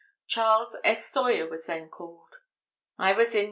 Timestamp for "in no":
3.35-3.39